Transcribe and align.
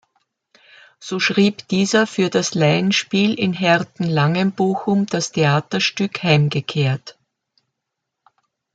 So 0.99 1.19
schrieb 1.19 1.67
dieser 1.67 2.07
für 2.07 2.31
das 2.31 2.55
Laienspiel 2.55 3.35
in 3.37 3.53
Herten-Langenbochum 3.53 5.05
das 5.05 5.31
Theaterstück 5.31 6.23
"„Heimgekehrt“". 6.23 7.19